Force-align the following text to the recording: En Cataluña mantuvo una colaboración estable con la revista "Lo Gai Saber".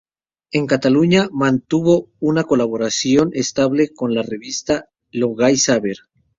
En 0.51 0.65
Cataluña 0.65 1.29
mantuvo 1.31 2.09
una 2.19 2.43
colaboración 2.43 3.29
estable 3.33 3.93
con 3.93 4.15
la 4.15 4.23
revista 4.23 4.89
"Lo 5.11 5.35
Gai 5.35 5.57
Saber". 5.57 5.97